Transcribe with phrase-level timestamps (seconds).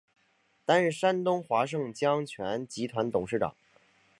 [0.65, 3.55] 担任山东华盛江泉集团董事长。